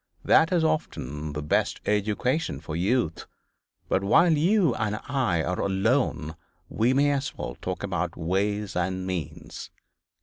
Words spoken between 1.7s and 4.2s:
education for youth. But